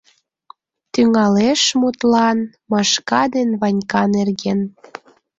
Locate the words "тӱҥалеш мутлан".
0.93-2.39